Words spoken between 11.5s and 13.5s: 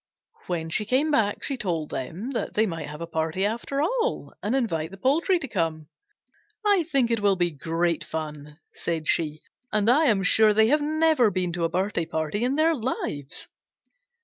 to a birthday party in their lives."